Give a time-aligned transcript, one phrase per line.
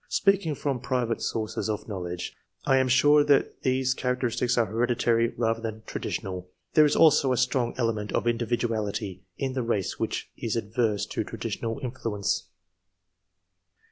[0.09, 5.27] Speaking from private sources of knowledge, I am sure that these cha racteristics are hereditary
[5.37, 10.31] rather than traditional; there is also a strong element of individuality in the race which
[10.35, 12.47] is adverse to traditional influence.